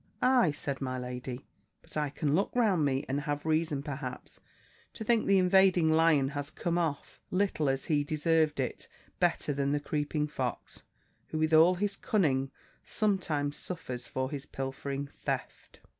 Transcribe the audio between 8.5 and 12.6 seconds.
it, better than the creeping fox, who, with all his cunning,